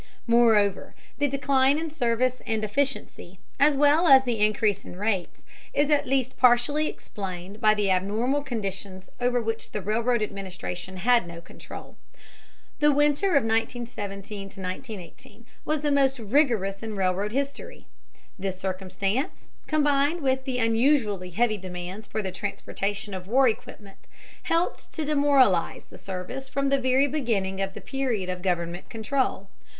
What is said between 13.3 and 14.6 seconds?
of 1917